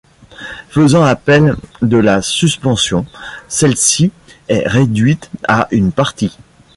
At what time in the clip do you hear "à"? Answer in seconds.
5.47-5.67